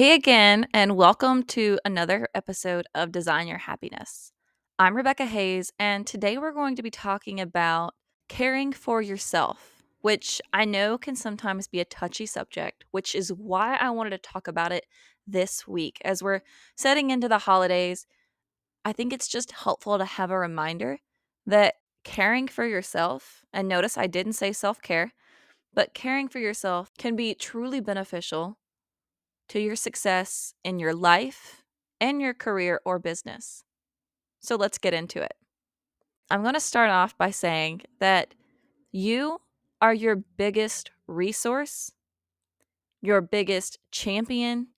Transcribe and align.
Hey 0.00 0.14
again, 0.14 0.66
and 0.72 0.96
welcome 0.96 1.42
to 1.48 1.78
another 1.84 2.26
episode 2.34 2.86
of 2.94 3.12
Design 3.12 3.46
Your 3.46 3.58
Happiness. 3.58 4.32
I'm 4.78 4.96
Rebecca 4.96 5.26
Hayes, 5.26 5.74
and 5.78 6.06
today 6.06 6.38
we're 6.38 6.54
going 6.54 6.74
to 6.76 6.82
be 6.82 6.90
talking 6.90 7.38
about 7.38 7.92
caring 8.26 8.72
for 8.72 9.02
yourself, 9.02 9.82
which 10.00 10.40
I 10.54 10.64
know 10.64 10.96
can 10.96 11.16
sometimes 11.16 11.68
be 11.68 11.80
a 11.80 11.84
touchy 11.84 12.24
subject, 12.24 12.86
which 12.92 13.14
is 13.14 13.30
why 13.30 13.76
I 13.76 13.90
wanted 13.90 14.12
to 14.12 14.18
talk 14.18 14.48
about 14.48 14.72
it 14.72 14.86
this 15.26 15.68
week. 15.68 15.98
As 16.02 16.22
we're 16.22 16.40
setting 16.78 17.10
into 17.10 17.28
the 17.28 17.36
holidays, 17.36 18.06
I 18.86 18.94
think 18.94 19.12
it's 19.12 19.28
just 19.28 19.52
helpful 19.52 19.98
to 19.98 20.06
have 20.06 20.30
a 20.30 20.38
reminder 20.38 21.00
that 21.44 21.74
caring 22.04 22.48
for 22.48 22.64
yourself, 22.64 23.44
and 23.52 23.68
notice 23.68 23.98
I 23.98 24.06
didn't 24.06 24.32
say 24.32 24.52
self 24.52 24.80
care, 24.80 25.12
but 25.74 25.92
caring 25.92 26.26
for 26.26 26.38
yourself 26.38 26.90
can 26.96 27.16
be 27.16 27.34
truly 27.34 27.80
beneficial 27.80 28.56
to 29.50 29.60
your 29.60 29.76
success 29.76 30.54
in 30.64 30.78
your 30.78 30.94
life 30.94 31.62
and 32.00 32.20
your 32.22 32.34
career 32.34 32.80
or 32.84 32.98
business. 32.98 33.64
So 34.40 34.56
let's 34.56 34.78
get 34.78 34.94
into 34.94 35.20
it. 35.20 35.34
I'm 36.30 36.42
going 36.42 36.54
to 36.54 36.60
start 36.60 36.88
off 36.90 37.18
by 37.18 37.30
saying 37.30 37.82
that 37.98 38.34
you 38.92 39.40
are 39.82 39.92
your 39.92 40.14
biggest 40.14 40.92
resource, 41.08 41.92
your 43.02 43.20
biggest 43.20 43.78
champion, 43.90 44.68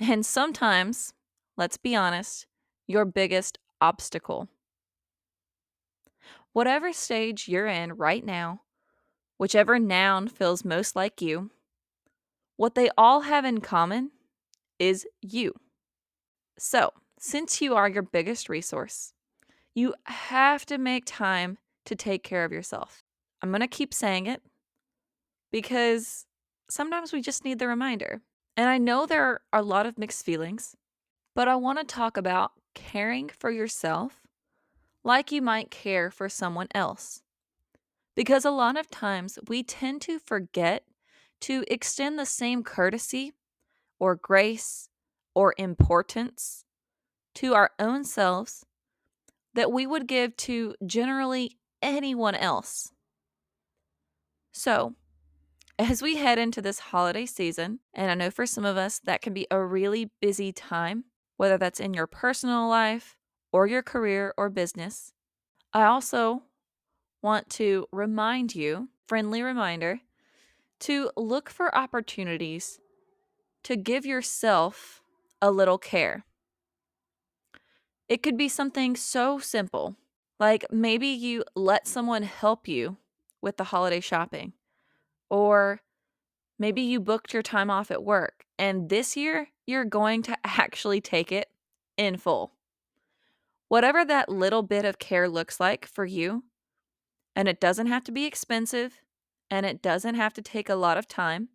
and 0.00 0.24
sometimes, 0.24 1.12
let's 1.58 1.76
be 1.76 1.94
honest, 1.94 2.46
your 2.86 3.04
biggest 3.04 3.58
obstacle. 3.82 4.48
Whatever 6.54 6.92
stage 6.94 7.48
you're 7.48 7.66
in 7.66 7.92
right 7.92 8.24
now, 8.24 8.62
whichever 9.36 9.78
noun 9.78 10.26
feels 10.26 10.64
most 10.64 10.96
like 10.96 11.20
you, 11.20 11.50
what 12.58 12.74
they 12.74 12.90
all 12.98 13.22
have 13.22 13.44
in 13.44 13.60
common 13.60 14.10
is 14.80 15.06
you. 15.22 15.54
So, 16.58 16.92
since 17.18 17.62
you 17.62 17.76
are 17.76 17.88
your 17.88 18.02
biggest 18.02 18.48
resource, 18.48 19.12
you 19.74 19.94
have 20.04 20.66
to 20.66 20.76
make 20.76 21.04
time 21.06 21.58
to 21.86 21.94
take 21.94 22.24
care 22.24 22.44
of 22.44 22.52
yourself. 22.52 23.04
I'm 23.40 23.50
going 23.50 23.60
to 23.60 23.68
keep 23.68 23.94
saying 23.94 24.26
it 24.26 24.42
because 25.52 26.26
sometimes 26.68 27.12
we 27.12 27.20
just 27.20 27.44
need 27.44 27.60
the 27.60 27.68
reminder. 27.68 28.22
And 28.56 28.68
I 28.68 28.76
know 28.76 29.06
there 29.06 29.24
are 29.24 29.40
a 29.52 29.62
lot 29.62 29.86
of 29.86 29.96
mixed 29.96 30.24
feelings, 30.24 30.74
but 31.36 31.46
I 31.46 31.54
want 31.54 31.78
to 31.78 31.84
talk 31.84 32.16
about 32.16 32.52
caring 32.74 33.28
for 33.28 33.52
yourself 33.52 34.26
like 35.04 35.30
you 35.30 35.40
might 35.40 35.70
care 35.70 36.10
for 36.10 36.28
someone 36.28 36.68
else. 36.74 37.22
Because 38.16 38.44
a 38.44 38.50
lot 38.50 38.76
of 38.76 38.90
times 38.90 39.38
we 39.46 39.62
tend 39.62 40.02
to 40.02 40.18
forget 40.18 40.82
to 41.42 41.64
extend 41.68 42.18
the 42.18 42.26
same 42.26 42.62
courtesy 42.62 43.32
or 43.98 44.14
grace 44.14 44.88
or 45.34 45.54
importance 45.58 46.64
to 47.34 47.54
our 47.54 47.70
own 47.78 48.04
selves 48.04 48.64
that 49.54 49.72
we 49.72 49.86
would 49.86 50.06
give 50.06 50.36
to 50.36 50.74
generally 50.86 51.58
anyone 51.82 52.34
else. 52.34 52.92
So, 54.52 54.94
as 55.78 56.02
we 56.02 56.16
head 56.16 56.38
into 56.38 56.60
this 56.60 56.80
holiday 56.80 57.26
season, 57.26 57.78
and 57.94 58.10
I 58.10 58.14
know 58.14 58.30
for 58.30 58.46
some 58.46 58.64
of 58.64 58.76
us 58.76 58.98
that 59.04 59.22
can 59.22 59.32
be 59.32 59.46
a 59.50 59.62
really 59.64 60.10
busy 60.20 60.52
time, 60.52 61.04
whether 61.36 61.56
that's 61.56 61.78
in 61.78 61.94
your 61.94 62.08
personal 62.08 62.68
life 62.68 63.16
or 63.52 63.68
your 63.68 63.82
career 63.82 64.34
or 64.36 64.50
business, 64.50 65.12
I 65.72 65.84
also 65.84 66.42
want 67.22 67.48
to 67.50 67.86
remind 67.92 68.56
you, 68.56 68.88
friendly 69.06 69.42
reminder, 69.42 70.00
to 70.80 71.10
look 71.16 71.50
for 71.50 71.74
opportunities 71.74 72.80
to 73.64 73.76
give 73.76 74.06
yourself 74.06 75.02
a 75.42 75.50
little 75.50 75.78
care. 75.78 76.24
It 78.08 78.22
could 78.22 78.36
be 78.36 78.48
something 78.48 78.96
so 78.96 79.38
simple, 79.38 79.96
like 80.40 80.64
maybe 80.70 81.08
you 81.08 81.44
let 81.54 81.86
someone 81.86 82.22
help 82.22 82.66
you 82.66 82.96
with 83.42 83.56
the 83.56 83.64
holiday 83.64 84.00
shopping, 84.00 84.54
or 85.28 85.82
maybe 86.58 86.80
you 86.80 87.00
booked 87.00 87.34
your 87.34 87.42
time 87.42 87.70
off 87.70 87.90
at 87.90 88.02
work, 88.02 88.44
and 88.58 88.88
this 88.88 89.16
year 89.16 89.48
you're 89.66 89.84
going 89.84 90.22
to 90.22 90.36
actually 90.44 91.00
take 91.00 91.30
it 91.30 91.48
in 91.96 92.16
full. 92.16 92.52
Whatever 93.68 94.04
that 94.06 94.30
little 94.30 94.62
bit 94.62 94.86
of 94.86 94.98
care 94.98 95.28
looks 95.28 95.60
like 95.60 95.84
for 95.84 96.06
you, 96.06 96.44
and 97.36 97.46
it 97.46 97.60
doesn't 97.60 97.88
have 97.88 98.04
to 98.04 98.12
be 98.12 98.24
expensive, 98.24 99.02
and 99.50 99.64
it 99.64 99.82
doesn't 99.82 100.14
have 100.14 100.34
to 100.34 100.42
take 100.42 100.68
a 100.68 100.74
lot 100.74 100.98
of 100.98 101.08
time. 101.08 101.48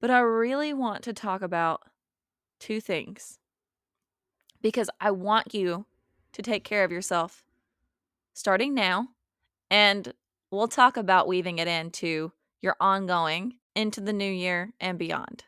But 0.00 0.10
I 0.10 0.18
really 0.20 0.72
want 0.72 1.02
to 1.04 1.12
talk 1.12 1.42
about 1.42 1.82
two 2.60 2.80
things 2.80 3.38
because 4.60 4.90
I 5.00 5.10
want 5.10 5.54
you 5.54 5.86
to 6.32 6.42
take 6.42 6.64
care 6.64 6.84
of 6.84 6.92
yourself 6.92 7.44
starting 8.34 8.74
now. 8.74 9.08
And 9.70 10.12
we'll 10.50 10.68
talk 10.68 10.96
about 10.96 11.28
weaving 11.28 11.58
it 11.58 11.68
into 11.68 12.32
your 12.60 12.76
ongoing 12.80 13.54
into 13.74 14.00
the 14.00 14.12
new 14.12 14.30
year 14.30 14.72
and 14.80 14.98
beyond. 14.98 15.44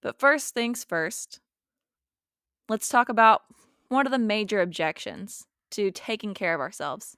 But 0.00 0.18
first 0.18 0.54
things 0.54 0.84
first, 0.84 1.40
let's 2.68 2.88
talk 2.88 3.08
about 3.08 3.42
one 3.88 4.06
of 4.06 4.12
the 4.12 4.18
major 4.18 4.60
objections 4.60 5.46
to 5.70 5.90
taking 5.90 6.34
care 6.34 6.54
of 6.54 6.60
ourselves. 6.60 7.16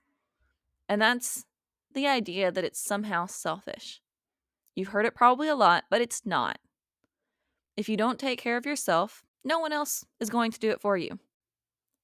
And 0.89 1.01
that's 1.01 1.45
the 1.95 2.07
idea 2.07 2.51
that 2.51 2.65
it's 2.65 2.81
somehow 2.81 3.27
selfish. 3.27 4.01
You've 4.75 4.89
heard 4.89 5.07
it 5.07 5.15
probably 5.15 5.49
a 5.49 5.57
lot, 5.57 5.85
but 5.91 6.01
it's 6.01 6.25
not. 6.25 6.59
If 7.77 7.89
you 7.89 7.97
don't 7.97 8.19
take 8.19 8.41
care 8.41 8.57
of 8.57 8.67
yourself, 8.67 9.25
no 9.45 9.59
one 9.59 9.73
else 9.73 10.05
is 10.21 10.31
going 10.31 10.53
to 10.53 10.61
do 10.61 10.71
it 10.71 10.81
for 10.81 10.97
you. 10.97 11.19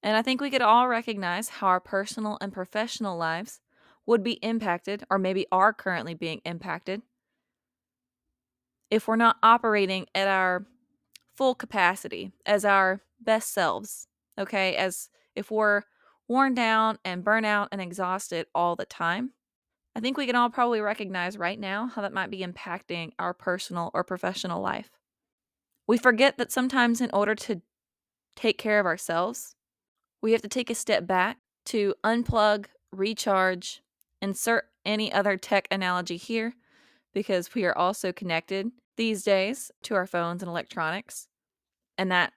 And 0.03 0.15
I 0.17 0.21
think 0.21 0.41
we 0.41 0.49
could 0.49 0.61
all 0.61 0.87
recognize 0.87 1.49
how 1.49 1.67
our 1.67 1.79
personal 1.79 2.37
and 2.41 2.51
professional 2.51 3.17
lives 3.17 3.59
would 4.05 4.23
be 4.23 4.33
impacted, 4.33 5.03
or 5.09 5.19
maybe 5.19 5.45
are 5.51 5.73
currently 5.73 6.13
being 6.13 6.41
impacted, 6.45 7.01
if 8.89 9.07
we're 9.07 9.17
not 9.17 9.37
operating 9.43 10.05
at 10.15 10.27
our 10.27 10.65
full 11.35 11.53
capacity 11.53 12.31
as 12.45 12.63
our 12.63 13.01
best 13.19 13.53
selves, 13.53 14.07
okay? 14.39 14.75
As 14.75 15.09
if 15.35 15.51
we're 15.51 15.83
worn 16.27 16.53
down 16.53 16.99
and 17.03 17.23
burnt 17.23 17.45
out 17.45 17.67
and 17.71 17.81
exhausted 17.81 18.47
all 18.55 18.75
the 18.75 18.85
time, 18.85 19.31
I 19.97 19.99
think 19.99 20.15
we 20.15 20.27
can 20.27 20.35
all 20.35 20.51
probably 20.51 20.79
recognize 20.79 21.39
right 21.39 21.59
now 21.59 21.87
how 21.87 22.03
that 22.03 22.13
might 22.13 22.29
be 22.29 22.45
impacting 22.45 23.13
our 23.17 23.33
personal 23.33 23.89
or 23.95 24.03
professional 24.03 24.61
life. 24.61 24.91
We 25.87 25.97
forget 25.97 26.37
that 26.37 26.51
sometimes, 26.51 27.01
in 27.01 27.09
order 27.13 27.33
to 27.33 27.63
take 28.35 28.59
care 28.59 28.79
of 28.79 28.85
ourselves, 28.85 29.55
we 30.21 30.33
have 30.33 30.43
to 30.43 30.47
take 30.47 30.69
a 30.69 30.75
step 30.75 31.07
back 31.07 31.37
to 31.65 31.95
unplug, 32.03 32.67
recharge, 32.91 33.81
insert 34.21 34.65
any 34.85 35.11
other 35.11 35.35
tech 35.35 35.67
analogy 35.71 36.17
here, 36.17 36.53
because 37.11 37.55
we 37.55 37.65
are 37.65 37.75
also 37.75 38.11
connected 38.11 38.69
these 38.97 39.23
days 39.23 39.71
to 39.81 39.95
our 39.95 40.05
phones 40.05 40.43
and 40.43 40.49
electronics. 40.49 41.27
And 41.97 42.11
that 42.11 42.33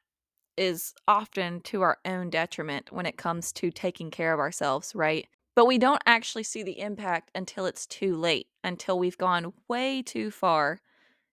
is 0.57 0.95
often 1.07 1.61
to 1.65 1.83
our 1.83 1.99
own 2.07 2.31
detriment 2.31 2.91
when 2.91 3.05
it 3.05 3.19
comes 3.19 3.53
to 3.53 3.71
taking 3.71 4.11
care 4.11 4.33
of 4.33 4.41
ourselves, 4.41 4.95
right? 4.95 5.27
But 5.61 5.67
we 5.67 5.77
don't 5.77 6.01
actually 6.07 6.45
see 6.45 6.63
the 6.63 6.81
impact 6.81 7.31
until 7.35 7.67
it's 7.67 7.87
too 7.87 8.17
late, 8.17 8.47
until 8.65 8.99
we've 8.99 9.19
gone 9.19 9.53
way 9.69 10.01
too 10.01 10.31
far 10.31 10.81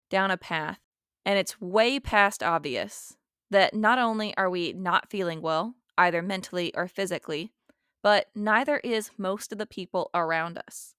down 0.08 0.30
a 0.30 0.38
path 0.38 0.78
and 1.26 1.38
it's 1.38 1.60
way 1.60 2.00
past 2.00 2.42
obvious 2.42 3.18
that 3.50 3.74
not 3.74 3.98
only 3.98 4.34
are 4.38 4.48
we 4.48 4.72
not 4.72 5.10
feeling 5.10 5.42
well, 5.42 5.74
either 5.98 6.22
mentally 6.22 6.74
or 6.74 6.88
physically, 6.88 7.52
but 8.02 8.28
neither 8.34 8.78
is 8.78 9.10
most 9.18 9.52
of 9.52 9.58
the 9.58 9.66
people 9.66 10.08
around 10.14 10.56
us. 10.56 10.94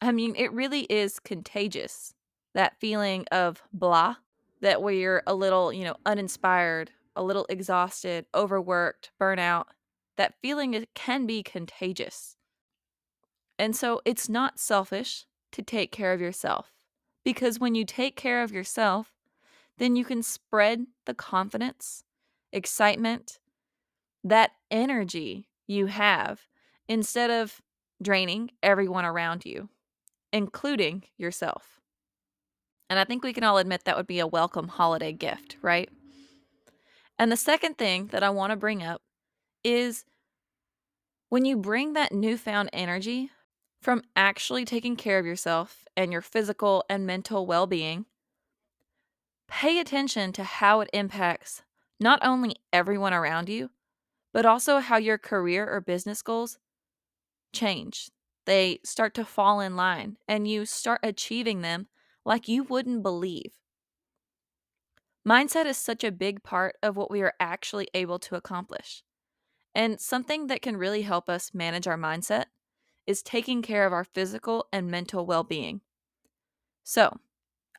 I 0.00 0.10
mean, 0.10 0.34
it 0.34 0.52
really 0.52 0.86
is 0.90 1.20
contagious 1.20 2.12
that 2.54 2.80
feeling 2.80 3.24
of 3.30 3.62
blah, 3.72 4.16
that 4.62 4.82
we're 4.82 5.22
a 5.28 5.34
little, 5.36 5.72
you 5.72 5.84
know, 5.84 5.94
uninspired, 6.04 6.90
a 7.14 7.22
little 7.22 7.46
exhausted, 7.48 8.26
overworked, 8.34 9.12
burnout, 9.20 9.66
that 10.16 10.34
feeling 10.40 10.86
can 10.94 11.26
be 11.26 11.42
contagious. 11.42 12.36
And 13.58 13.74
so 13.74 14.00
it's 14.04 14.28
not 14.28 14.58
selfish 14.58 15.26
to 15.52 15.62
take 15.62 15.92
care 15.92 16.12
of 16.12 16.20
yourself 16.20 16.72
because 17.24 17.58
when 17.58 17.74
you 17.74 17.84
take 17.84 18.16
care 18.16 18.42
of 18.42 18.52
yourself, 18.52 19.12
then 19.78 19.96
you 19.96 20.04
can 20.04 20.22
spread 20.22 20.86
the 21.06 21.14
confidence, 21.14 22.04
excitement, 22.52 23.38
that 24.22 24.52
energy 24.70 25.48
you 25.66 25.86
have 25.86 26.42
instead 26.88 27.30
of 27.30 27.60
draining 28.02 28.50
everyone 28.62 29.04
around 29.04 29.44
you, 29.44 29.68
including 30.32 31.04
yourself. 31.16 31.80
And 32.90 32.98
I 32.98 33.04
think 33.04 33.24
we 33.24 33.32
can 33.32 33.44
all 33.44 33.58
admit 33.58 33.84
that 33.84 33.96
would 33.96 34.06
be 34.06 34.20
a 34.20 34.26
welcome 34.26 34.68
holiday 34.68 35.12
gift, 35.12 35.56
right? 35.62 35.88
And 37.18 37.32
the 37.32 37.36
second 37.36 37.78
thing 37.78 38.08
that 38.08 38.22
I 38.22 38.30
want 38.30 38.50
to 38.50 38.56
bring 38.56 38.82
up 38.82 39.00
is 39.64 40.04
when 41.28 41.44
you 41.44 41.56
bring 41.56 41.94
that 41.94 42.12
newfound 42.12 42.70
energy 42.72 43.30
from 43.80 44.02
actually 44.14 44.64
taking 44.64 44.96
care 44.96 45.18
of 45.18 45.26
yourself 45.26 45.84
and 45.96 46.12
your 46.12 46.22
physical 46.22 46.84
and 46.88 47.06
mental 47.06 47.46
well 47.46 47.66
being, 47.66 48.06
pay 49.48 49.78
attention 49.78 50.32
to 50.32 50.44
how 50.44 50.80
it 50.80 50.90
impacts 50.92 51.62
not 52.00 52.18
only 52.22 52.56
everyone 52.72 53.12
around 53.12 53.48
you, 53.48 53.70
but 54.32 54.46
also 54.46 54.78
how 54.78 54.96
your 54.96 55.18
career 55.18 55.68
or 55.68 55.80
business 55.80 56.22
goals 56.22 56.58
change. 57.52 58.10
They 58.46 58.80
start 58.84 59.14
to 59.14 59.24
fall 59.24 59.60
in 59.60 59.76
line 59.76 60.16
and 60.28 60.46
you 60.46 60.66
start 60.66 61.00
achieving 61.02 61.62
them 61.62 61.88
like 62.24 62.48
you 62.48 62.64
wouldn't 62.64 63.02
believe. 63.02 63.52
Mindset 65.26 65.64
is 65.64 65.78
such 65.78 66.04
a 66.04 66.12
big 66.12 66.42
part 66.42 66.76
of 66.82 66.96
what 66.96 67.10
we 67.10 67.22
are 67.22 67.32
actually 67.40 67.88
able 67.94 68.18
to 68.18 68.34
accomplish. 68.34 69.02
And 69.74 70.00
something 70.00 70.46
that 70.46 70.62
can 70.62 70.76
really 70.76 71.02
help 71.02 71.28
us 71.28 71.52
manage 71.52 71.86
our 71.86 71.98
mindset 71.98 72.46
is 73.06 73.22
taking 73.22 73.60
care 73.60 73.86
of 73.86 73.92
our 73.92 74.04
physical 74.04 74.66
and 74.72 74.90
mental 74.90 75.26
well 75.26 75.44
being. 75.44 75.80
So, 76.84 77.18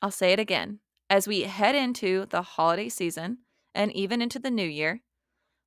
I'll 0.02 0.12
say 0.12 0.34
it 0.34 0.40
again. 0.40 0.80
As 1.10 1.28
we 1.28 1.42
head 1.42 1.76
into 1.76 2.26
the 2.26 2.42
holiday 2.42 2.90
season 2.90 3.40
and 3.74 3.92
even 3.94 4.22
into 4.22 4.40
the 4.40 4.52
new 4.52 4.68
year, 4.68 5.02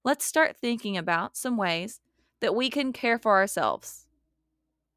let's 0.05 0.25
start 0.25 0.57
thinking 0.57 0.97
about 0.97 1.37
some 1.37 1.57
ways 1.57 2.01
that 2.41 2.55
we 2.55 2.71
can 2.71 2.93
care 2.93 3.19
for 3.19 3.37
ourselves. 3.37 4.07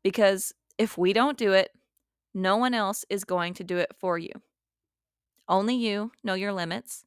Because 0.03 0.53
if 0.77 0.97
we 0.97 1.13
don't 1.13 1.37
do 1.37 1.53
it, 1.53 1.71
no 2.33 2.57
one 2.57 2.73
else 2.73 3.05
is 3.09 3.23
going 3.23 3.53
to 3.55 3.63
do 3.63 3.77
it 3.77 3.91
for 3.99 4.17
you. 4.17 4.31
Only 5.47 5.75
you 5.75 6.11
know 6.23 6.33
your 6.33 6.53
limits. 6.53 7.05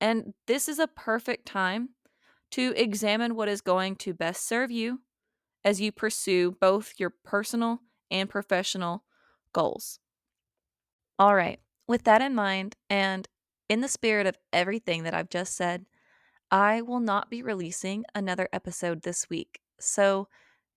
And 0.00 0.34
this 0.46 0.68
is 0.68 0.78
a 0.78 0.86
perfect 0.86 1.46
time 1.46 1.90
to 2.54 2.72
examine 2.76 3.34
what 3.34 3.48
is 3.48 3.60
going 3.60 3.96
to 3.96 4.14
best 4.14 4.46
serve 4.46 4.70
you 4.70 5.00
as 5.64 5.80
you 5.80 5.90
pursue 5.90 6.52
both 6.60 6.94
your 6.98 7.10
personal 7.10 7.80
and 8.12 8.30
professional 8.30 9.02
goals. 9.52 9.98
All 11.18 11.34
right, 11.34 11.58
with 11.88 12.04
that 12.04 12.22
in 12.22 12.32
mind, 12.32 12.76
and 12.88 13.26
in 13.68 13.80
the 13.80 13.88
spirit 13.88 14.28
of 14.28 14.38
everything 14.52 15.02
that 15.02 15.14
I've 15.14 15.30
just 15.30 15.56
said, 15.56 15.86
I 16.48 16.80
will 16.80 17.00
not 17.00 17.28
be 17.28 17.42
releasing 17.42 18.04
another 18.14 18.48
episode 18.52 19.02
this 19.02 19.28
week. 19.28 19.58
So 19.80 20.28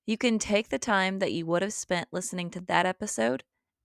you 0.08 0.18
can 0.18 0.40
take 0.40 0.70
the 0.70 0.80
time 0.80 1.20
that 1.20 1.32
you 1.32 1.46
would 1.46 1.62
have 1.62 1.74
spent 1.74 2.08
listening 2.12 2.50
to 2.52 2.62
that 2.62 2.88
episode 2.88 3.44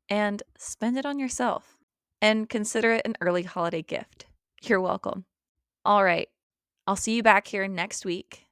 and 0.08 0.42
spend 0.56 0.96
it 0.96 1.04
on 1.04 1.18
yourself 1.18 1.76
and 2.22 2.48
consider 2.48 2.92
it 2.94 3.02
an 3.04 3.16
early 3.20 3.42
holiday 3.42 3.82
gift. 3.82 4.24
You're 4.62 4.80
welcome. 4.80 5.26
All 5.84 6.04
right, 6.04 6.28
I'll 6.84 6.96
see 6.96 7.14
you 7.14 7.22
back 7.22 7.46
here 7.46 7.68
next 7.68 8.04
week. 8.04 8.46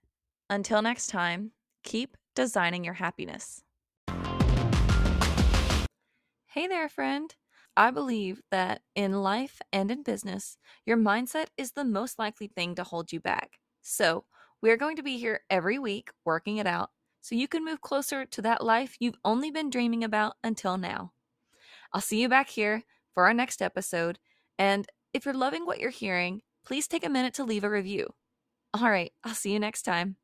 Until 0.48 0.82
next 0.82 1.08
time, 1.08 1.50
keep 1.82 2.16
designing 2.36 2.84
your 2.84 2.94
happiness. 2.94 3.62
Hey 6.46 6.66
there, 6.68 6.88
friend. 6.88 7.34
I 7.76 7.90
believe 7.90 8.40
that 8.50 8.82
in 8.94 9.22
life 9.22 9.60
and 9.72 9.90
in 9.90 10.02
business, 10.02 10.58
your 10.86 10.96
mindset 10.96 11.46
is 11.56 11.72
the 11.72 11.84
most 11.84 12.18
likely 12.18 12.46
thing 12.48 12.76
to 12.76 12.84
hold 12.84 13.12
you 13.12 13.20
back. 13.20 13.58
So, 13.82 14.24
we're 14.62 14.76
going 14.76 14.96
to 14.96 15.02
be 15.02 15.16
here 15.18 15.40
every 15.48 15.78
week 15.78 16.10
working 16.24 16.58
it 16.58 16.66
out 16.66 16.90
so 17.22 17.34
you 17.34 17.48
can 17.48 17.64
move 17.64 17.80
closer 17.80 18.26
to 18.26 18.42
that 18.42 18.62
life 18.62 18.96
you've 19.00 19.18
only 19.24 19.50
been 19.50 19.70
dreaming 19.70 20.04
about 20.04 20.34
until 20.44 20.76
now. 20.76 21.12
I'll 21.92 22.00
see 22.00 22.20
you 22.20 22.28
back 22.28 22.50
here 22.50 22.84
for 23.14 23.24
our 23.24 23.34
next 23.34 23.62
episode. 23.62 24.18
And 24.58 24.86
if 25.14 25.24
you're 25.24 25.34
loving 25.34 25.64
what 25.66 25.80
you're 25.80 25.90
hearing, 25.90 26.42
please 26.64 26.86
take 26.86 27.04
a 27.04 27.08
minute 27.08 27.34
to 27.34 27.44
leave 27.44 27.64
a 27.64 27.70
review. 27.70 28.08
All 28.74 28.88
right, 28.90 29.12
I'll 29.24 29.34
see 29.34 29.52
you 29.52 29.58
next 29.60 29.82
time. 29.82 30.16